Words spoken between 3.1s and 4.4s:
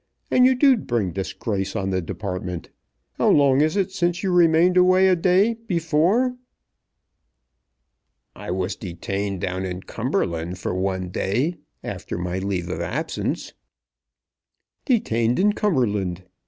How long is it since you